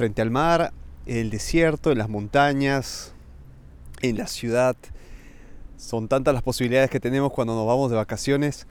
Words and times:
frente 0.00 0.22
al 0.22 0.30
mar, 0.30 0.72
el 1.04 1.28
desierto, 1.28 1.92
en 1.92 1.98
las 1.98 2.08
montañas, 2.08 3.12
en 4.00 4.16
la 4.16 4.28
ciudad. 4.28 4.74
Son 5.76 6.08
tantas 6.08 6.32
las 6.32 6.42
posibilidades 6.42 6.88
que 6.88 6.98
tenemos 6.98 7.30
cuando 7.34 7.54
nos 7.54 7.66
vamos 7.66 7.90
de 7.90 7.98
vacaciones 7.98 8.66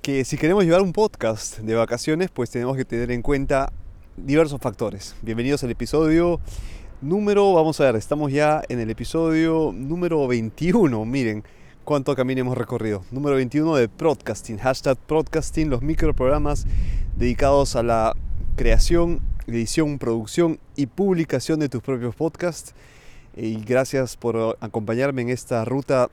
que 0.00 0.24
si 0.24 0.38
queremos 0.38 0.64
llevar 0.64 0.80
un 0.80 0.94
podcast 0.94 1.58
de 1.58 1.74
vacaciones, 1.74 2.30
pues 2.30 2.48
tenemos 2.48 2.78
que 2.78 2.86
tener 2.86 3.10
en 3.10 3.20
cuenta 3.20 3.70
diversos 4.16 4.58
factores. 4.58 5.16
Bienvenidos 5.20 5.64
al 5.64 5.70
episodio 5.70 6.40
número, 7.02 7.52
vamos 7.52 7.78
a 7.82 7.84
ver, 7.84 7.96
estamos 7.96 8.32
ya 8.32 8.62
en 8.70 8.80
el 8.80 8.88
episodio 8.88 9.70
número 9.74 10.26
21. 10.26 11.04
Miren 11.04 11.44
cuánto 11.84 12.16
camino 12.16 12.40
hemos 12.40 12.56
recorrido. 12.56 13.04
Número 13.10 13.36
21 13.36 13.76
de 13.76 13.90
Podcasting, 13.90 14.56
hashtag 14.56 14.96
Podcasting, 14.96 15.68
los 15.68 15.82
microprogramas 15.82 16.64
dedicados 17.18 17.76
a 17.76 17.82
la 17.82 18.16
creación, 18.56 19.20
edición, 19.48 19.98
producción 19.98 20.58
y 20.76 20.86
publicación 20.86 21.58
de 21.60 21.68
tus 21.68 21.82
propios 21.82 22.14
podcasts. 22.14 22.74
Y 23.36 23.62
gracias 23.64 24.16
por 24.16 24.56
acompañarme 24.60 25.22
en 25.22 25.30
esta 25.30 25.64
ruta 25.64 26.10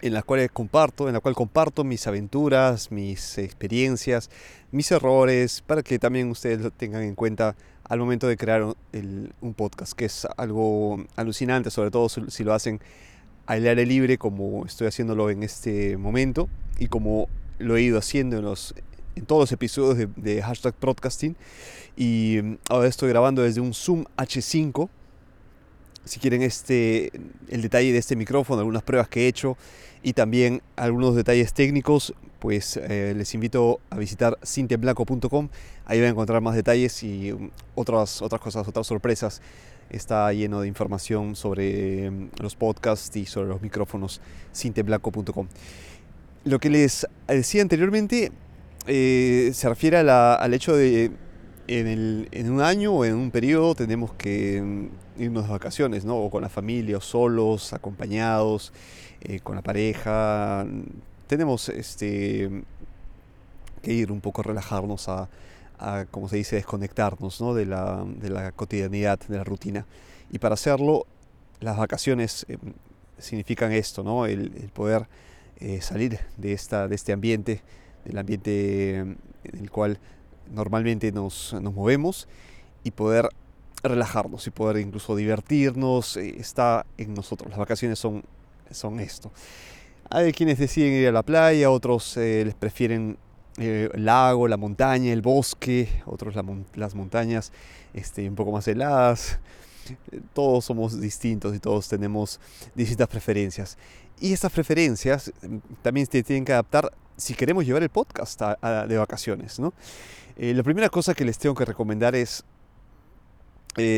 en 0.00 0.14
la 0.14 0.22
cual 0.22 0.50
comparto, 0.50 1.06
en 1.06 1.14
la 1.14 1.20
cual 1.20 1.34
comparto 1.34 1.84
mis 1.84 2.06
aventuras, 2.06 2.90
mis 2.90 3.38
experiencias, 3.38 4.30
mis 4.72 4.90
errores, 4.90 5.62
para 5.64 5.82
que 5.82 5.98
también 5.98 6.28
ustedes 6.30 6.60
lo 6.60 6.70
tengan 6.70 7.02
en 7.02 7.14
cuenta 7.14 7.54
al 7.84 8.00
momento 8.00 8.26
de 8.26 8.36
crear 8.36 8.64
un, 8.64 9.54
podcast, 9.54 9.92
que 9.92 10.06
es 10.06 10.26
algo 10.36 11.04
alucinante, 11.14 11.70
sobre 11.70 11.90
todo 11.90 12.08
si 12.08 12.42
lo 12.42 12.52
hacen 12.52 12.80
al 13.46 13.66
aire 13.66 13.86
libre, 13.86 14.18
como 14.18 14.66
estoy 14.66 14.88
haciéndolo 14.88 15.30
en 15.30 15.42
este 15.42 15.96
momento 15.96 16.48
y 16.78 16.88
como 16.88 17.28
lo 17.58 17.76
he 17.76 17.82
ido 17.82 17.98
haciendo 17.98 18.38
en, 18.38 18.44
los, 18.44 18.74
en 19.16 19.26
todos 19.26 19.42
los 19.42 19.52
episodios 19.52 20.08
de, 20.16 20.42
hashtag 20.42 20.74
podcasting. 20.74 21.36
Y 21.96 22.40
mm, 22.42 22.58
ahora 22.70 22.88
estoy 22.88 23.08
grabando 23.08 23.42
desde 23.42 23.60
un 23.60 23.74
Zoom 23.74 24.04
H5. 24.16 24.88
Si 26.04 26.18
quieren 26.18 26.42
este, 26.42 27.12
el 27.48 27.62
detalle 27.62 27.92
de 27.92 27.98
este 27.98 28.16
micrófono, 28.16 28.60
algunas 28.60 28.82
pruebas 28.82 29.08
que 29.08 29.24
he 29.24 29.28
hecho 29.28 29.56
y 30.02 30.14
también 30.14 30.62
algunos 30.74 31.14
detalles 31.14 31.52
técnicos, 31.52 32.12
pues 32.40 32.76
eh, 32.76 33.14
les 33.16 33.34
invito 33.34 33.78
a 33.90 33.98
visitar 33.98 34.36
cinteblanco.com. 34.44 35.48
Ahí 35.84 36.00
van 36.00 36.08
a 36.08 36.10
encontrar 36.10 36.40
más 36.40 36.56
detalles 36.56 37.02
y 37.02 37.32
mm, 37.32 37.50
otras, 37.74 38.22
otras 38.22 38.40
cosas, 38.40 38.66
otras 38.66 38.86
sorpresas. 38.86 39.40
Está 39.90 40.32
lleno 40.32 40.62
de 40.62 40.68
información 40.68 41.36
sobre 41.36 42.10
mm, 42.10 42.30
los 42.40 42.56
podcasts 42.56 43.14
y 43.16 43.26
sobre 43.26 43.48
los 43.48 43.62
micrófonos 43.62 44.20
cinteblanco.com. 44.54 45.46
Lo 46.44 46.58
que 46.58 46.70
les 46.70 47.06
decía 47.28 47.62
anteriormente 47.62 48.32
eh, 48.86 49.50
se 49.54 49.68
refiere 49.68 49.98
al 49.98 50.54
hecho 50.54 50.76
de 50.76 51.12
en, 51.68 52.28
en, 52.30 52.50
un 52.50 52.60
año 52.60 52.92
o 52.92 53.04
en 53.04 53.14
un 53.14 53.30
periodo 53.30 53.74
tenemos 53.74 54.12
que 54.14 54.60
mm, 54.60 55.22
irnos 55.22 55.44
de 55.44 55.50
vacaciones, 55.50 56.04
¿no? 56.04 56.16
O 56.16 56.30
con 56.30 56.42
la 56.42 56.48
familia, 56.48 56.98
o 56.98 57.00
solos, 57.00 57.72
acompañados. 57.72 58.72
Eh, 59.24 59.38
con 59.38 59.54
la 59.54 59.62
pareja. 59.62 60.66
Tenemos 61.28 61.68
este, 61.68 62.64
que 63.80 63.92
ir 63.92 64.10
un 64.10 64.20
poco 64.20 64.40
a 64.40 64.44
relajarnos, 64.44 65.08
a, 65.08 65.28
como 66.10 66.28
se 66.28 66.36
dice, 66.36 66.56
desconectarnos 66.56 67.38
de, 67.54 67.66
la, 67.66 68.04
de, 68.04 68.30
la, 68.30 68.50
cotidianidad, 68.50 69.20
de 69.20 69.36
la 69.36 69.44
rutina. 69.44 69.86
Y 70.32 70.40
para 70.40 70.54
hacerlo, 70.54 71.06
las 71.60 71.76
vacaciones 71.76 72.44
eh, 72.48 72.58
significan 73.18 73.70
esto, 73.70 74.02
¿no? 74.02 74.26
el, 74.26 74.50
poder 74.74 75.06
eh, 75.60 75.80
salir 75.82 76.18
de, 76.36 76.52
esta, 76.52 76.88
de 76.88 76.96
este 76.96 77.12
ambiente, 77.12 77.62
del 78.04 78.18
ambiente 78.18 78.98
en 78.98 79.18
el 79.44 79.70
cual 79.70 79.98
normalmente 80.52 81.12
nos, 81.12 81.54
nos 81.60 81.72
movemos 81.72 82.28
y 82.84 82.90
poder 82.90 83.28
relajarnos 83.82 84.46
y 84.46 84.50
poder 84.50 84.78
incluso 84.78 85.16
divertirnos, 85.16 86.16
está 86.16 86.86
en 86.98 87.14
nosotros. 87.14 87.50
Las 87.50 87.58
vacaciones 87.58 87.98
son 87.98 88.22
son 88.74 89.00
esto. 89.00 89.30
Hay 90.10 90.32
quienes 90.32 90.58
deciden 90.58 90.92
ir 90.92 91.08
a 91.08 91.12
la 91.12 91.22
playa, 91.22 91.70
otros 91.70 92.16
eh, 92.16 92.42
les 92.44 92.54
prefieren 92.54 93.16
eh, 93.58 93.88
el 93.92 94.04
lago, 94.04 94.48
la 94.48 94.56
montaña, 94.56 95.12
el 95.12 95.22
bosque, 95.22 95.88
otros 96.06 96.34
las 96.74 96.94
montañas 96.94 97.52
este, 97.94 98.28
un 98.28 98.34
poco 98.34 98.52
más 98.52 98.66
heladas. 98.68 99.38
Todos 100.32 100.64
somos 100.64 101.00
distintos 101.00 101.54
y 101.54 101.58
todos 101.58 101.88
tenemos 101.88 102.40
distintas 102.74 103.08
preferencias. 103.08 103.78
Y 104.20 104.32
estas 104.32 104.52
preferencias 104.52 105.32
mm, 105.42 105.56
también 105.82 106.06
se 106.10 106.22
tienen 106.22 106.44
que 106.44 106.52
adaptar 106.52 106.92
si 107.16 107.34
queremos 107.34 107.64
llevar 107.64 107.82
el 107.82 107.88
podcast 107.88 108.40
de 108.40 108.96
vacaciones. 108.96 109.58
¿no? 109.58 109.72
Eh, 110.36 110.54
la 110.54 110.62
primera 110.62 110.88
cosa 110.88 111.14
que 111.14 111.24
les 111.24 111.38
tengo 111.38 111.54
que 111.54 111.64
recomendar 111.64 112.14
es 112.14 112.44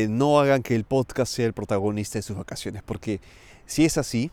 no 0.09 0.39
hagan 0.39 0.63
que 0.63 0.73
el 0.73 0.85
podcast 0.85 1.33
sea 1.33 1.45
el 1.45 1.53
protagonista 1.53 2.17
de 2.17 2.21
sus 2.21 2.37
vacaciones, 2.37 2.81
porque 2.81 3.19
si 3.65 3.83
es 3.83 3.97
así, 3.97 4.31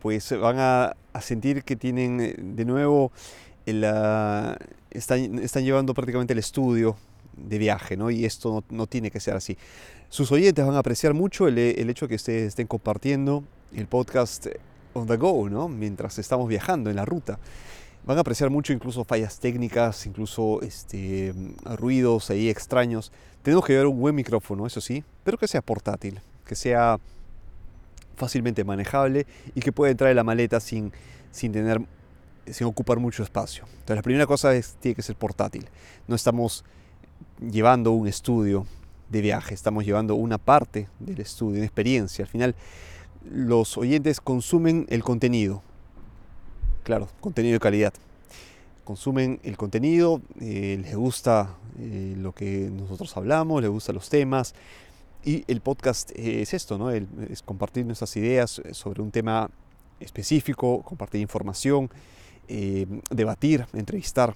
pues 0.00 0.32
van 0.40 0.56
a, 0.58 0.96
sentir 1.20 1.64
que 1.64 1.76
tienen 1.76 2.20
eh, 2.20 2.34
de 2.38 2.64
nuevo, 2.64 3.12
están, 4.90 5.38
están, 5.38 5.64
llevando 5.64 5.92
prácticamente 5.92 6.32
el 6.32 6.38
estudio 6.38 6.96
de 7.48 7.58
viaje, 7.58 7.96
¿no? 7.96 8.10
Y 8.10 8.24
esto 8.24 8.64
no, 8.70 8.86
tiene 8.86 9.10
que 9.10 9.20
ser 9.20 9.34
así. 9.36 9.56
Sus 10.08 10.32
oyentes 10.32 10.64
van 10.64 10.74
a 10.74 10.78
apreciar 10.78 11.14
mucho 11.14 11.46
el, 11.48 11.58
hecho 11.58 12.06
de 12.06 12.08
que 12.08 12.14
ustedes 12.16 12.48
estén 12.48 12.66
compartiendo 12.66 13.44
el 13.74 13.86
podcast 13.86 14.46
on 14.92 15.06
the 15.06 15.16
go, 15.16 15.48
¿no? 15.48 15.68
Mientras 15.68 16.18
estamos 16.18 16.48
viajando 16.48 16.90
en 16.90 16.96
la 16.96 17.04
ruta. 17.04 17.38
Van 18.04 18.16
a 18.16 18.22
apreciar 18.22 18.50
mucho 18.50 18.72
incluso 18.72 19.04
fallas 19.04 19.38
técnicas, 19.38 20.06
incluso 20.06 20.60
este, 20.62 21.34
ruidos 21.64 22.30
ahí 22.30 22.48
extraños. 22.48 23.12
Tenemos 23.42 23.64
que 23.64 23.74
llevar 23.74 23.86
un 23.86 24.00
buen 24.00 24.14
micrófono, 24.14 24.66
eso 24.66 24.80
sí, 24.80 25.04
pero 25.22 25.38
que 25.38 25.46
sea 25.46 25.60
portátil, 25.60 26.20
que 26.46 26.56
sea 26.56 26.98
fácilmente 28.16 28.64
manejable 28.64 29.26
y 29.54 29.60
que 29.60 29.72
puede 29.72 29.92
entrar 29.92 30.10
en 30.10 30.16
la 30.16 30.24
maleta 30.24 30.60
sin, 30.60 30.92
sin 31.30 31.52
tener 31.52 31.80
sin 32.52 32.66
ocupar 32.66 32.98
mucho 32.98 33.22
espacio. 33.22 33.64
Entonces 33.72 33.96
la 33.96 34.02
primera 34.02 34.26
cosa 34.26 34.54
es 34.54 34.74
tiene 34.80 34.94
que 34.94 35.02
ser 35.02 35.16
portátil. 35.16 35.68
No 36.06 36.14
estamos 36.14 36.64
llevando 37.40 37.92
un 37.92 38.06
estudio 38.06 38.66
de 39.08 39.20
viaje, 39.20 39.54
estamos 39.54 39.84
llevando 39.84 40.14
una 40.14 40.38
parte 40.38 40.88
del 40.98 41.20
estudio, 41.20 41.56
una 41.56 41.64
experiencia. 41.64 42.24
Al 42.24 42.30
final 42.30 42.54
los 43.30 43.76
oyentes 43.76 44.20
consumen 44.20 44.86
el 44.88 45.02
contenido. 45.02 45.62
Claro, 46.82 47.08
contenido 47.20 47.54
de 47.54 47.60
calidad. 47.60 47.92
Consumen 48.84 49.40
el 49.42 49.56
contenido, 49.56 50.20
eh, 50.40 50.78
les 50.80 50.96
gusta 50.96 51.56
eh, 51.78 52.14
lo 52.16 52.32
que 52.32 52.70
nosotros 52.72 53.16
hablamos, 53.16 53.62
les 53.62 53.70
gustan 53.70 53.94
los 53.94 54.08
temas, 54.08 54.54
y 55.24 55.44
el 55.48 55.60
podcast 55.60 56.12
es 56.14 56.54
esto, 56.54 56.78
¿no? 56.78 56.90
es 56.90 57.42
compartir 57.42 57.84
nuestras 57.84 58.16
ideas 58.16 58.60
eh, 58.64 58.72
sobre 58.72 59.02
un 59.02 59.10
tema 59.10 59.50
específico, 59.98 60.82
compartir 60.82 61.20
información, 61.20 61.90
eh, 62.48 62.86
debatir, 63.10 63.66
entrevistar. 63.74 64.34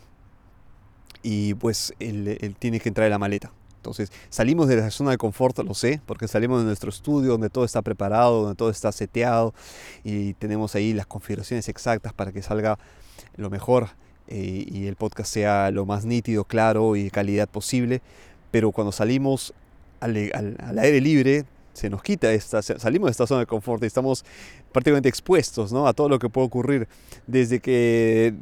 Y 1.25 1.55
pues 1.55 1.93
él, 1.99 2.55
tiene 2.61 2.79
que 2.79 2.89
entrar 2.89 3.07
en 3.07 3.11
la 3.11 3.19
maleta. 3.19 3.51
Entonces 3.77 4.13
salimos 4.29 4.69
de 4.69 4.77
la 4.77 4.91
zona 4.91 5.11
de 5.11 5.19
confort, 5.19 5.59
lo 5.59 5.75
sé, 5.75 6.01
porque 6.07 6.29
salimos 6.29 6.61
de 6.61 6.67
nuestro 6.67 6.91
estudio 6.91 7.33
donde 7.33 7.51
todo 7.51 7.65
está 7.65 7.83
preparado, 7.83 8.43
donde 8.43 8.55
todo 8.55 8.71
está 8.71 8.93
seteado 8.93 9.53
y 10.05 10.35
tenemos 10.35 10.75
ahí 10.75 10.93
las 10.93 11.07
configuraciones 11.07 11.69
exactas 11.69 12.13
para 12.13 12.31
que 12.31 12.41
salga 12.43 12.79
lo 13.37 13.51
mejor 13.51 13.89
eh, 14.29 14.65
y 14.67 14.87
el 14.87 14.97
podcast 14.97 15.33
sea 15.33 15.71
lo 15.71 15.85
más 15.85 16.05
nítido, 16.05 16.45
claro 16.45 16.95
y 16.95 17.05
de 17.05 17.11
calidad 17.11 17.49
posible. 17.49 18.01
Pero 18.51 18.71
cuando 18.71 18.93
salimos 18.93 19.53
al, 20.01 20.17
aire 20.79 21.01
libre, 21.01 21.45
se 21.73 21.91
nos 21.91 22.03
quita 22.03 22.33
esta, 22.33 22.63
salimos 22.63 23.09
de 23.09 23.11
esta 23.13 23.27
zona 23.27 23.41
de 23.41 23.47
confort 23.47 23.83
y 23.83 23.87
estamos 23.87 24.25
prácticamente 24.73 25.09
expuestos 25.09 25.73
¿no? 25.73 25.87
a 25.87 25.93
todo 25.93 26.09
lo 26.09 26.19
que 26.19 26.29
puede 26.29 26.47
ocurrir, 26.47 26.89
desde 27.27 27.61
que 27.61 28.35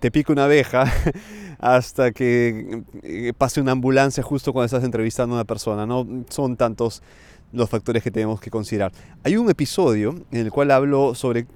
te 0.00 0.10
pique 0.10 0.32
una 0.32 0.44
abeja 0.44 0.84
hasta 1.58 2.12
que 2.12 2.82
eh, 3.02 3.32
pase 3.36 3.60
una 3.60 3.72
ambulancia 3.72 4.22
justo 4.22 4.52
cuando 4.52 4.66
estás 4.66 4.84
entrevistando 4.84 5.34
a 5.34 5.38
una 5.38 5.44
persona. 5.44 5.86
No 5.86 6.06
son 6.28 6.56
tantos 6.56 7.02
los 7.52 7.68
factores 7.68 8.02
que 8.02 8.10
tenemos 8.10 8.40
que 8.40 8.50
considerar. 8.50 8.92
Hay 9.24 9.36
un 9.36 9.48
episodio 9.50 10.14
en 10.30 10.40
el 10.40 10.50
cual 10.50 10.70
hablo 10.70 11.14
sobre 11.14 11.46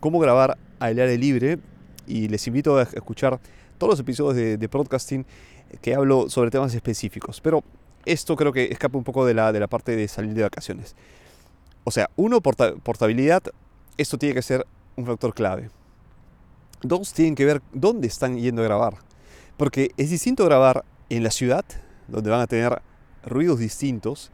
cómo 0.00 0.18
grabar 0.18 0.58
al 0.78 0.98
aire 0.98 1.16
libre 1.18 1.58
y 2.06 2.28
les 2.28 2.46
invito 2.46 2.78
a 2.78 2.82
escuchar 2.82 3.40
todos 3.78 3.92
los 3.92 4.00
episodios 4.00 4.36
de, 4.36 4.56
de 4.56 4.68
podcasting 4.68 5.24
que 5.80 5.94
hablo 5.94 6.28
sobre 6.28 6.50
temas 6.50 6.74
específicos. 6.74 7.40
Pero 7.40 7.62
esto 8.04 8.36
creo 8.36 8.52
que 8.52 8.64
escapa 8.64 8.98
un 8.98 9.04
poco 9.04 9.26
de 9.26 9.34
la, 9.34 9.52
de 9.52 9.60
la 9.60 9.66
parte 9.66 9.94
de 9.94 10.08
salir 10.08 10.34
de 10.34 10.42
vacaciones. 10.42 10.96
O 11.84 11.90
sea, 11.90 12.10
uno, 12.16 12.40
portabilidad, 12.40 13.42
esto 13.96 14.18
tiene 14.18 14.34
que 14.34 14.42
ser 14.42 14.66
un 14.96 15.06
factor 15.06 15.34
clave. 15.34 15.70
Dos, 16.82 17.12
tienen 17.12 17.34
que 17.34 17.44
ver 17.44 17.62
dónde 17.72 18.06
están 18.06 18.38
yendo 18.38 18.62
a 18.62 18.66
grabar. 18.66 18.94
Porque 19.56 19.90
es 19.96 20.10
distinto 20.10 20.44
grabar 20.44 20.84
en 21.08 21.22
la 21.22 21.30
ciudad, 21.30 21.64
donde 22.06 22.30
van 22.30 22.40
a 22.40 22.46
tener 22.46 22.80
ruidos 23.24 23.58
distintos. 23.58 24.30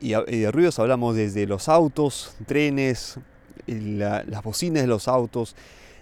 Y 0.00 0.10
de 0.12 0.50
ruidos 0.52 0.78
hablamos 0.78 1.16
desde 1.16 1.46
los 1.46 1.68
autos, 1.68 2.36
trenes, 2.46 3.18
las 3.66 4.42
bocinas 4.42 4.82
de 4.82 4.86
los 4.86 5.08
autos, 5.08 5.56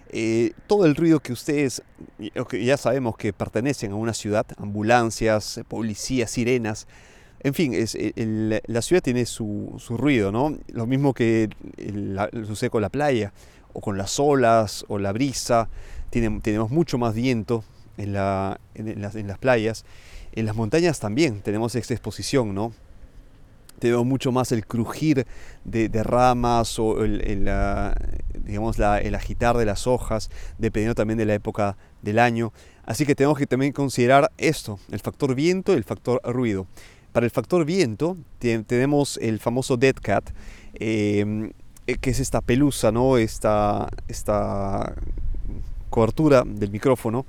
eh, 0.09 0.53
todo 0.67 0.85
el 0.85 0.95
ruido 0.95 1.19
que 1.19 1.33
ustedes, 1.33 1.81
ya 2.61 2.77
sabemos 2.77 3.17
que 3.17 3.33
pertenecen 3.33 3.91
a 3.91 3.95
una 3.95 4.13
ciudad, 4.13 4.45
ambulancias, 4.57 5.59
policías, 5.67 6.31
sirenas, 6.31 6.87
En 7.39 7.53
fin, 7.53 7.73
es, 7.73 7.97
la 8.15 8.81
ciudad 8.81 9.01
tiene 9.01 9.25
su, 9.25 9.77
ruido, 9.89 10.31
¿no? 10.31 10.57
Lo 10.67 10.87
mismo 10.87 11.13
que 11.13 11.49
sucede 12.45 12.69
con 12.69 12.81
la 12.81 12.89
playa, 12.89 13.33
o 13.77 13.81
con 13.81 13.95
las 13.95 14.19
olas, 14.19 14.85
o 14.87 14.97
la 14.97 15.13
brisa. 15.13 15.69
tenemos 16.09 16.71
mucho 16.71 16.97
más 16.97 17.13
viento 17.13 17.63
en, 17.95 18.11
las, 18.11 18.57
playas. 19.39 19.85
En 20.31 20.47
las 20.47 20.55
montañas 20.55 20.99
también 20.99 21.41
tenemos 21.41 21.75
esta 21.75 21.93
exposición, 21.93 22.55
¿no? 22.55 22.73
Tenemos 23.77 24.03
mucho 24.03 24.31
más 24.31 24.51
el 24.51 24.65
crujir 24.65 25.27
de, 25.63 25.89
ramas 26.03 26.79
o 26.79 27.05
el, 27.05 27.19
digamos, 28.43 28.79
el 28.79 29.13
agitar 29.13 29.55
de 29.55 29.65
las 29.65 29.85
hojas, 29.85 30.31
dependiendo 30.57 30.95
también 30.95 31.19
de 31.19 31.25
la 31.25 31.35
época 31.35 31.77
del 32.01 32.17
año. 32.17 32.53
Así 32.83 33.05
que 33.05 33.13
tenemos 33.13 33.37
que 33.37 33.45
también 33.45 33.73
considerar 33.73 34.31
esto, 34.39 34.79
el 34.89 35.01
factor 35.01 35.35
viento 35.35 35.73
y 35.73 35.75
el 35.75 35.83
factor 35.83 36.19
ruido. 36.23 36.65
Para 37.11 37.27
el 37.27 37.31
factor 37.31 37.63
viento 37.63 38.17
tenemos 38.39 39.19
el 39.21 39.37
famoso 39.37 39.77
dead 39.77 39.95
cat, 40.01 40.31
eh, 40.73 41.51
que 41.95 42.09
es 42.09 42.19
esta 42.19 42.41
pelusa, 42.41 42.91
¿no? 42.91 43.17
esta, 43.17 43.89
esta 44.07 44.93
cobertura 45.89 46.43
del 46.45 46.69
micrófono, 46.69 47.25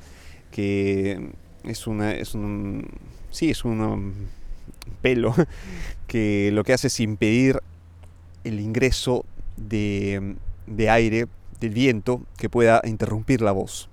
que 0.51 1.31
es, 1.65 1.87
una, 1.87 2.13
es 2.13 2.35
un, 2.35 2.89
sí, 3.31 3.51
es 3.51 3.65
un 3.65 4.29
pelo 5.01 5.35
que 6.07 6.51
lo 6.53 6.65
que 6.65 6.73
hace 6.73 6.89
es 6.89 7.01
impedir 7.01 7.61
el 8.45 8.61
ingreso 8.61 9.25
de, 9.57 10.37
de 10.67 10.91
aire, 10.91 11.27
del 11.61 11.71
viento, 11.71 12.23
que 12.37 12.49
pueda 12.49 12.81
interrumpir 12.85 13.41
la 13.41 13.53
voz. 13.53 13.89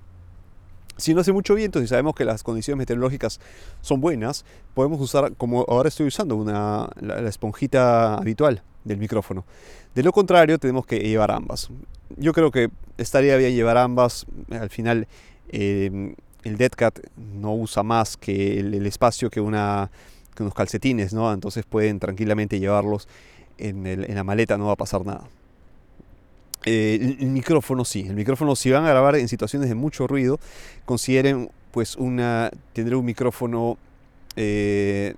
Si 0.97 1.13
no 1.13 1.21
hace 1.21 1.33
mucho 1.33 1.55
viento, 1.55 1.81
si 1.81 1.87
sabemos 1.87 2.15
que 2.15 2.23
las 2.23 2.43
condiciones 2.43 2.77
meteorológicas 2.77 3.39
son 3.81 3.99
buenas, 3.99 4.45
podemos 4.73 5.01
usar, 5.01 5.33
como 5.35 5.65
ahora 5.67 5.89
estoy 5.89 6.07
usando, 6.07 6.35
una, 6.37 6.89
la, 7.01 7.27
esponjita 7.27 8.15
habitual 8.15 8.61
del 8.85 8.97
micrófono. 8.97 9.45
De 9.93 10.03
lo 10.03 10.11
contrario, 10.13 10.57
tenemos 10.57 10.85
que 10.85 10.99
llevar 10.99 11.31
ambas. 11.31 11.69
Yo 12.17 12.31
creo 12.33 12.51
que 12.51 12.69
estaría 12.97 13.35
bien 13.35 13.53
llevar 13.53 13.77
ambas. 13.77 14.25
Al 14.49 14.69
final, 14.69 15.07
eh, 15.49 16.15
el 16.43 16.57
Dead 16.57 16.71
Cat 16.71 16.99
no 17.17 17.53
usa 17.55 17.83
más 17.83 18.15
que 18.15 18.59
el, 18.59 18.85
espacio 18.85 19.29
que, 19.29 19.41
una, 19.41 19.91
que 20.33 20.43
unos 20.43 20.53
calcetines, 20.53 21.13
¿no? 21.13 21.33
Entonces 21.33 21.65
pueden 21.65 21.99
tranquilamente 21.99 22.59
llevarlos 22.59 23.09
en, 23.57 23.85
en 23.85 24.15
la 24.15 24.23
maleta, 24.23 24.57
no 24.57 24.67
va 24.67 24.73
a 24.73 24.77
pasar 24.77 25.05
nada. 25.05 25.27
Eh, 26.65 27.15
el, 27.19 27.27
micrófono 27.27 27.85
sí, 27.85 28.05
el 28.07 28.15
micrófono 28.15 28.55
si 28.55 28.71
van 28.71 28.85
a 28.85 28.89
grabar 28.89 29.15
en 29.15 29.27
situaciones 29.27 29.69
de 29.69 29.75
mucho 29.75 30.07
ruido, 30.07 30.39
consideren 30.85 31.51
pues 31.71 31.95
una, 31.95 32.49
tener 32.73 32.95
un 32.95 33.05
micrófono 33.05 33.77
eh, 34.35 35.13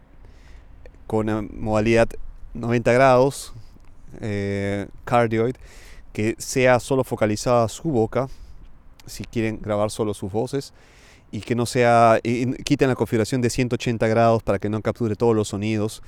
con 1.08 1.50
modalidad 1.58 2.10
90 2.54 2.92
grados, 2.92 3.54
eh, 4.20 4.88
cardioid, 5.06 5.56
que 6.12 6.36
sea 6.38 6.82
solo 6.82 7.06
focalizada 7.06 7.70
su 7.70 7.90
boca, 7.92 8.28
si 9.06 9.24
quieren 9.24 9.60
grabar 9.62 9.90
solo 9.90 10.14
sus 10.14 10.30
voces, 10.30 10.74
y 11.32 11.40
que 11.40 11.56
no 11.56 11.66
sea, 11.66 12.20
quiten 12.66 12.90
la 12.90 12.96
configuración 12.96 13.40
de 13.42 13.50
180 13.50 14.06
grados 14.08 14.44
para 14.44 14.60
que 14.60 14.68
no 14.68 14.82
capture 14.82 15.16
todos 15.16 15.36
los 15.36 15.48
sonidos, 15.50 16.02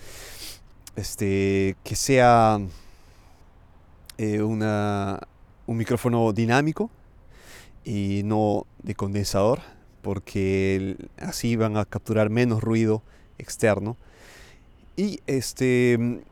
este, 0.98 1.78
que 1.84 1.96
sea 1.96 2.60
una, 4.18 5.20
un 5.70 5.78
micrófono 5.78 6.34
dinámico 6.34 6.90
y 7.86 8.24
no 8.26 8.66
de 8.82 8.96
condensador, 8.96 9.60
porque 10.02 10.98
así 11.20 11.56
van 11.56 11.78
a 11.78 11.86
capturar 11.86 12.32
menos 12.32 12.64
ruido 12.64 13.04
externo. 13.38 13.96
Y 14.98 15.20
este, 15.28 16.24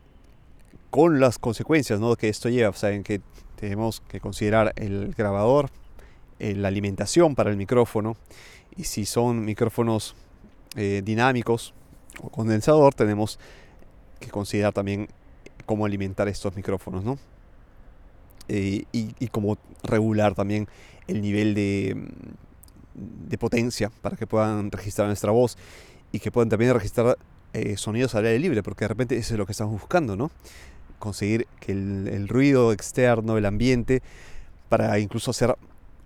con 0.90 1.20
las 1.20 1.38
consecuencias 1.38 2.00
¿no? 2.00 2.16
que 2.16 2.28
esto 2.28 2.48
lleva, 2.48 2.72
saben 2.72 3.04
que 3.04 3.20
tenemos 3.54 4.00
que 4.00 4.18
considerar 4.18 4.72
el 4.74 5.14
grabador, 5.16 5.70
eh, 6.40 6.56
la 6.56 6.66
alimentación 6.66 7.36
para 7.36 7.50
el 7.50 7.56
micrófono, 7.56 8.16
y 8.76 8.84
si 8.84 9.06
son 9.06 9.44
micrófonos 9.44 10.16
eh, 10.74 11.00
dinámicos 11.04 11.74
o 12.20 12.28
condensador, 12.28 12.92
tenemos 12.92 13.38
que 14.18 14.30
considerar 14.30 14.72
también 14.72 15.06
cómo 15.64 15.86
alimentar 15.86 16.26
estos 16.26 16.56
micrófonos, 16.56 17.04
¿no? 17.04 17.18
Eh, 18.48 18.84
y, 18.92 19.28
como 19.28 19.58
regular 19.82 20.34
también 20.34 20.68
el 21.06 21.20
nivel 21.20 21.54
de, 21.54 21.94
de, 22.94 23.38
potencia 23.38 23.90
para 24.00 24.16
que 24.16 24.26
puedan 24.26 24.70
registrar 24.70 25.06
nuestra 25.06 25.30
voz 25.32 25.58
y 26.12 26.18
que 26.18 26.32
puedan 26.32 26.48
también 26.48 26.72
registrar 26.72 27.18
eh, 27.52 27.76
sonidos 27.76 28.14
al 28.14 28.24
aire 28.24 28.38
libre, 28.38 28.62
porque 28.62 28.84
de 28.84 28.88
repente 28.88 29.16
eso 29.18 29.34
es 29.34 29.38
lo 29.38 29.44
que 29.44 29.52
estamos 29.52 29.78
buscando, 29.78 30.16
¿no? 30.16 30.30
Conseguir 30.98 31.46
que 31.60 31.72
el, 31.72 32.26
ruido 32.26 32.72
externo, 32.72 33.36
el 33.36 33.44
ambiente, 33.44 34.02
para 34.70 34.98
incluso 34.98 35.30
hacer 35.30 35.54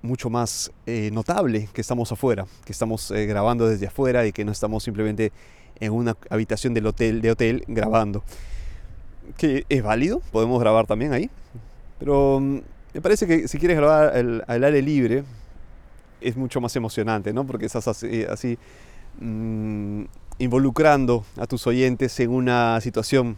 mucho 0.02 0.28
más 0.28 0.72
eh, 0.86 1.10
notable 1.12 1.68
que 1.72 1.80
estamos 1.80 2.10
afuera, 2.10 2.46
que 2.64 2.72
estamos 2.72 3.12
grabando 3.12 3.68
desde 3.68 3.86
afuera 3.86 4.26
y 4.26 4.32
que 4.32 4.44
no 4.44 4.50
estamos 4.50 4.82
simplemente 4.82 5.32
en 5.78 5.92
una 5.92 6.16
habitación 6.28 6.74
del 6.74 6.86
hotel, 6.86 7.22
de 7.22 7.30
hotel 7.30 7.64
grabando. 7.68 8.24
Que 9.36 9.64
es 9.68 9.82
válido, 9.82 10.20
podemos 10.32 10.60
grabar 10.60 10.86
también 10.86 11.12
ahí, 11.12 11.30
pero 12.02 12.40
mm, 12.40 12.60
me 12.94 13.00
parece 13.00 13.28
que 13.28 13.46
si 13.46 13.58
quieres 13.58 13.76
grabar 13.76 14.12
al 14.48 14.64
aire 14.64 14.82
libre, 14.82 15.22
es 16.20 16.36
mucho 16.36 16.60
más 16.60 16.74
emocionante, 16.74 17.32
¿no? 17.32 17.46
Porque 17.46 17.66
estás 17.66 17.86
así, 17.86 18.58
mm, 19.20 20.02
involucrando 20.38 21.24
a 21.36 21.46
tus 21.46 21.64
oyentes 21.68 22.18
en 22.18 22.30
una 22.30 22.80
situación 22.80 23.36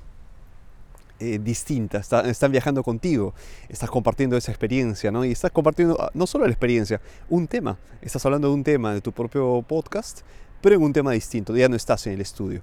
eh, 1.21 1.39
distinta. 1.39 1.99
están 1.99 2.53
viajando 2.53 2.83
contigo, 2.83 3.35
estás 3.69 3.91
compartiendo 3.91 4.35
esa 4.35 4.51
experiencia, 4.51 5.11
¿no? 5.11 5.27
Y 5.27 5.33
estás 5.33 5.51
compartiendo 5.51 6.01
ah, 6.01 6.11
no 6.15 6.27
solo 6.27 6.47
la 6.47 6.51
experiencia, 6.51 7.03
un 7.29 7.47
tema. 7.47 7.77
Estás 8.01 8.25
hablando 8.25 8.49
de 8.49 8.55
un 8.55 8.65
tema 8.65 8.95
de 8.95 9.03
tu 9.03 9.13
propio 9.13 9.63
podcast, 9.69 10.23
pero 10.63 10.77
en 10.77 10.83
un 10.83 10.93
tema 10.95 11.13
distinto. 11.13 11.55
Ya 11.55 11.69
no 11.69 11.77
estás 11.77 12.07
en 12.07 12.15
el 12.15 12.23
estudio. 12.23 12.63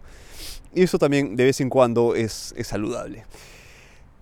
Y 0.73 0.81
eso 0.81 0.97
también 0.97 1.35
de 1.35 1.43
vez 1.43 1.61
en 1.61 1.69
cuando 1.69 2.15
es, 2.15 2.55
es 2.57 2.65
saludable. 2.65 3.25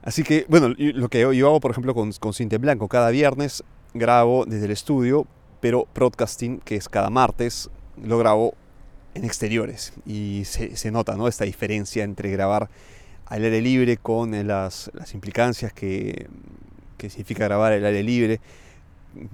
Así 0.04 0.24
que, 0.24 0.46
bueno, 0.48 0.74
lo 0.78 1.10
que 1.10 1.20
yo 1.36 1.48
hago, 1.48 1.60
por 1.60 1.72
ejemplo, 1.72 1.94
con, 1.94 2.12
con 2.14 2.34
Cinta 2.34 2.58
Blanco, 2.58 2.88
cada 2.88 3.10
viernes 3.10 3.64
grabo 3.94 4.46
desde 4.46 4.66
el 4.66 4.72
estudio, 4.72 5.28
pero 5.60 5.88
broadcasting, 5.94 6.60
que 6.60 6.76
es 6.76 6.88
cada 6.88 7.10
martes, 7.10 7.70
lo 8.02 8.18
grabo 8.18 8.54
en 9.14 9.26
exteriores. 9.26 9.94
Y 10.06 10.44
se, 10.46 10.76
se 10.78 10.92
nota 10.92 11.16
¿no? 11.16 11.28
esta 11.28 11.46
diferencia 11.46 12.04
entre 12.04 12.32
grabar 12.32 12.70
al 13.26 13.44
aire 13.44 13.62
libre 13.62 13.98
con 13.98 14.48
las, 14.48 14.90
las 14.94 15.14
implicancias 15.14 15.74
que, 15.74 16.28
que 16.98 17.10
significa 17.10 17.46
grabar 17.46 17.74
al 17.74 17.86
aire 17.86 18.04
libre 18.04 18.40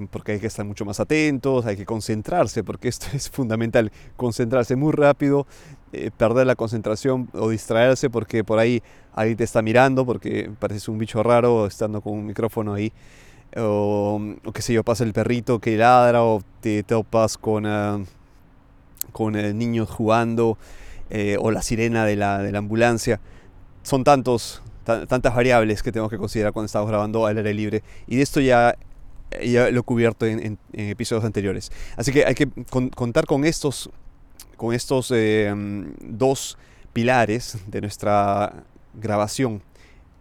porque 0.10 0.34
hay 0.34 0.39
que 0.39 0.48
estar 0.48 0.66
mucho 0.66 0.86
más 0.86 1.00
atentos, 1.00 1.66
hay 1.66 1.75
que 1.75 1.86
concentrarse, 1.86 2.63
porque 2.63 2.88
esto 2.88 3.08
es 3.13 3.30
fundamental, 3.30 3.92
concentrarse 4.16 4.75
muy 4.75 4.94
rápido, 4.94 5.48
eh, 5.96 6.12
perder 6.16 6.46
la 6.46 6.56
concentración 6.56 7.30
o 7.34 7.50
distraerse 7.50 8.10
porque 8.10 8.44
por 8.44 8.60
ahí 8.60 8.84
alguien 9.14 9.38
te 9.38 9.44
está 9.46 9.62
mirando, 9.62 10.06
porque 10.06 10.52
pareces 10.60 10.90
un 10.90 10.98
bicho 10.98 11.24
raro 11.24 11.68
estando 11.68 12.02
con 12.02 12.14
un 12.14 12.25
micrófono 12.25 12.74
ahí, 12.74 12.92
o, 13.56 14.20
o 14.44 14.52
qué 14.52 14.62
sé 14.62 14.74
yo, 14.74 14.84
pasa 14.84 15.06
el 15.06 15.14
perrito 15.14 15.60
que 15.60 15.78
ladra, 15.78 16.24
o 16.24 16.42
te 16.60 16.84
topas 16.84 17.38
con, 17.38 17.66
uh, 17.66 18.06
con 19.14 19.36
eh, 19.38 19.54
niños 19.54 19.90
jugando, 19.90 20.58
eh, 21.10 21.38
o 21.40 21.52
la 21.52 21.62
sirena 21.62 22.06
de 22.06 22.18
la, 22.18 22.40
de 22.40 22.52
la 22.52 22.58
ambulancia. 22.60 23.22
Son 23.84 24.04
tantos, 24.04 24.62
tantas 24.84 25.34
variables 25.34 25.82
que 25.82 25.92
tenemos 25.92 26.10
que 26.10 26.18
considerar 26.18 26.52
cuando 26.52 26.66
estamos 26.66 26.90
grabando 26.90 27.25
al 27.25 27.38
aire 27.38 27.54
libre. 27.54 27.84
Y 28.08 28.18
de 28.18 28.24
esto 28.24 28.42
ya 28.42 28.75
ya 29.44 29.70
lo 29.70 29.82
he 29.82 29.84
cubierto 29.84 30.25
en, 30.25 30.58
episodios 30.74 31.25
anteriores. 31.25 31.72
Así 31.98 32.12
que 32.12 32.25
hay 32.25 32.36
que 32.36 32.48
contar 32.70 33.25
con 33.25 33.46
estos, 33.46 33.90
con 34.56 34.74
estos 34.74 35.12
eh, 35.12 35.54
dos 36.02 36.58
pilares 36.94 37.58
de 37.68 37.82
nuestra 37.82 38.64
grabación 38.94 39.62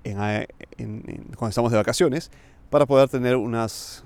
cuando 0.03 1.49
estamos 1.49 1.71
de 1.71 1.79
vacaciones 1.79 2.31
para 2.69 2.85
poder 2.85 3.09
tener 3.09 3.37
unas, 3.37 4.05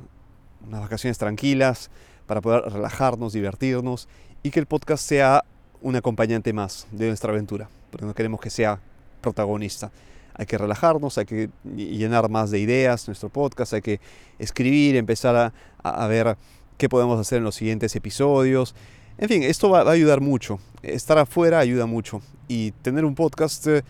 unas 0.67 0.81
vacaciones 0.83 1.19
tranquilas, 1.19 1.91
para 2.27 2.41
poder 2.41 2.63
relajarnos, 2.73 3.33
divertirnos 3.33 4.09
y 4.43 4.51
que 4.51 4.61
el 4.61 4.67
podcast 4.67 5.05
sea 5.05 5.45
un 5.81 5.97
acompañante 5.97 6.53
más 6.53 6.87
de 6.93 7.09
nuestra 7.09 7.33
aventura, 7.33 7.69
porque 7.91 8.07
no 8.07 8.15
queremos 8.15 8.41
que 8.41 8.51
sea 8.51 8.79
protagonista 9.21 9.91
hay 10.39 10.47
que 10.47 10.57
relajarnos, 10.57 11.19
hay 11.19 11.27
que 11.27 11.51
llenar 11.75 12.31
más 12.31 12.53
de 12.53 12.61
ideas 12.61 13.09
nuestro 13.09 13.29
podcast, 13.29 13.75
hay 13.75 13.83
que 13.83 14.01
escribir, 14.39 14.95
empezar 14.95 15.53
a, 15.83 16.07
ver 16.07 16.37
qué 16.79 16.89
podemos 16.89 17.19
hacer 17.19 17.39
en 17.39 17.45
los 17.45 17.57
siguientes 17.57 17.95
episodios. 17.97 18.77
En 19.19 19.29
fin, 19.29 19.43
esto 19.43 19.69
va, 19.69 19.81
a 19.81 19.91
ayudar 19.91 20.21
mucho. 20.21 20.61
Estar 20.83 21.19
afuera 21.19 21.59
ayuda 21.59 21.87
mucho. 21.87 22.23
Y 22.47 22.71
tener 22.71 23.05
un 23.05 23.17
podcast, 23.17 23.67
eh, 23.67 23.83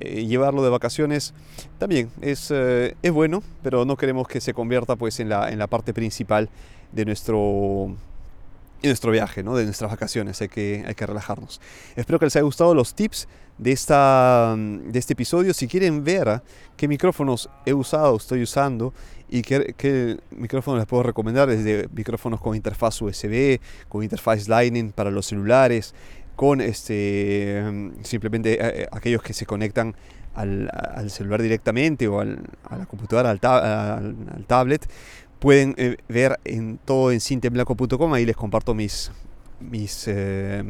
llevarlo 0.00 0.62
de 0.62 0.70
vacaciones, 0.70 1.34
también 1.78 2.08
es, 2.20 2.50
eh, 2.50 2.94
es, 3.02 3.12
bueno, 3.12 3.42
pero 3.62 3.84
no 3.84 3.96
queremos 3.96 4.28
que 4.28 4.40
se 4.40 4.54
convierta 4.54 4.94
pues, 4.94 5.18
en, 5.18 5.28
la, 5.28 5.50
en 5.50 5.58
la 5.58 5.66
parte 5.66 5.92
principal 5.92 6.48
de 6.92 7.04
nuestro, 7.04 7.96
nuestro 8.82 9.10
viaje, 9.10 9.42
¿no? 9.42 9.56
de 9.56 9.64
nuestras 9.64 9.90
vacaciones, 9.90 10.40
hay 10.40 10.48
que, 10.48 10.84
hay 10.86 10.94
que 10.94 11.06
relajarnos. 11.06 11.60
Espero 11.96 12.18
que 12.18 12.26
les 12.26 12.36
haya 12.36 12.44
gustado 12.44 12.74
los 12.74 12.94
tips 12.94 13.28
de, 13.58 13.72
esta, 13.72 14.54
de 14.56 14.98
este 14.98 15.14
episodio. 15.14 15.54
Si 15.54 15.66
quieren 15.66 16.04
ver 16.04 16.42
qué 16.76 16.88
micrófonos 16.88 17.48
he 17.64 17.74
usado, 17.74 18.16
estoy 18.16 18.42
usando 18.42 18.92
y 19.28 19.42
qué, 19.42 19.74
qué 19.76 20.18
micrófonos 20.30 20.78
les 20.78 20.86
puedo 20.86 21.02
recomendar, 21.02 21.48
desde 21.48 21.88
micrófonos 21.94 22.40
con 22.40 22.54
interfaz 22.54 23.00
USB, 23.02 23.60
con 23.88 24.02
interfaz 24.02 24.48
Lightning 24.48 24.92
para 24.92 25.10
los 25.10 25.26
celulares, 25.26 25.94
con 26.36 26.60
este, 26.60 27.92
simplemente 28.02 28.54
eh, 28.54 28.82
eh, 28.82 28.88
aquellos 28.92 29.22
que 29.22 29.32
se 29.32 29.46
conectan 29.46 29.96
al, 30.34 30.70
celular 31.08 31.40
directamente 31.40 32.06
o 32.08 32.20
al, 32.20 32.38
a 32.68 32.76
la 32.76 32.84
computadora, 32.84 33.30
al, 33.30 33.40
al 33.42 34.44
tablet 34.46 34.86
pueden 35.38 35.74
eh, 35.76 35.96
ver 36.08 36.38
en 36.44 36.78
todo 36.78 37.12
en 37.12 37.20
cintemblanco.com, 37.20 38.12
ahí 38.12 38.24
les 38.24 38.36
comparto 38.36 38.74
mis, 38.74 39.10
mis 39.60 40.04
eh, 40.08 40.64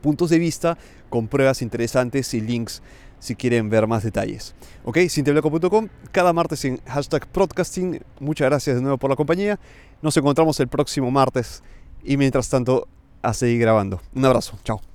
puntos 0.00 0.30
de 0.30 0.38
vista 0.38 0.78
con 1.08 1.28
pruebas 1.28 1.62
interesantes 1.62 2.34
y 2.34 2.40
links 2.40 2.82
si 3.18 3.36
quieren 3.36 3.68
ver 3.68 3.86
más 3.86 4.02
detalles. 4.02 4.54
Ok, 4.84 4.98
cintemblanco.com, 5.08 5.88
cada 6.10 6.32
martes 6.32 6.64
en 6.64 6.78
hashtag 6.86 7.26
podcasting. 7.28 8.00
Muchas 8.18 8.46
gracias 8.46 8.76
de 8.76 8.82
nuevo 8.82 8.98
por 8.98 9.10
la 9.10 9.16
compañía. 9.16 9.60
Nos 10.02 10.16
encontramos 10.16 10.58
el 10.60 10.68
próximo 10.68 11.10
martes 11.10 11.62
y 12.02 12.16
mientras 12.16 12.48
tanto 12.48 12.88
a 13.22 13.34
seguir 13.34 13.60
grabando. 13.60 14.00
Un 14.14 14.24
abrazo, 14.24 14.58
chao. 14.64 14.89